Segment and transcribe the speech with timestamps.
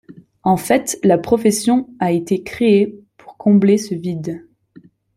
[0.41, 4.47] En fait, la profession a été créée pour combler ce vide.